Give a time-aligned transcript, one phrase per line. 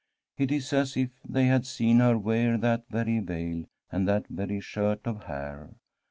[0.35, 4.59] It is as if they had seen her wear that very veil and that very
[4.59, 5.75] shirt of hair.